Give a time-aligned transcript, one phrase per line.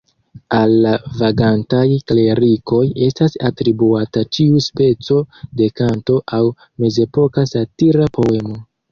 [0.57, 5.17] Al la "vagantaj klerikoj" estas atribuata ĉiu speco
[5.61, 6.41] de kanto aŭ
[6.85, 8.57] mezepoka satira poemo.